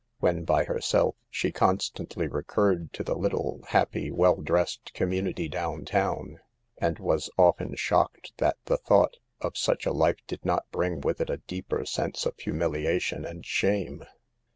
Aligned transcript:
When 0.19 0.45
by 0.45 0.63
her 0.63 0.81
self, 0.81 1.13
she 1.29 1.51
constantly 1.51 2.27
recurred 2.27 2.91
to 2.93 3.03
the 3.03 3.13
little, 3.13 3.61
happy, 3.67 4.09
well 4.11 4.37
dressed 4.37 4.95
community 4.95 5.47
down 5.47 5.85
town, 5.85 6.39
and 6.79 6.97
was 6.97 7.29
often 7.37 7.75
shocked 7.75 8.33
that 8.39 8.57
the 8.65 8.77
thought 8.77 9.17
of 9.41 9.55
such 9.55 9.85
a 9.85 9.93
life 9.93 10.17
did 10.25 10.43
not 10.43 10.65
bring 10.71 11.01
with 11.01 11.21
it 11.21 11.29
a 11.29 11.37
deeper 11.37 11.85
sense 11.85 12.25
of 12.25 12.33
humiliation 12.39 13.25
and 13.25 13.45
shame. 13.45 14.03